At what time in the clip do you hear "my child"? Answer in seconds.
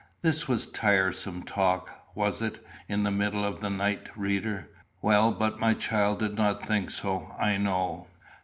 5.59-6.17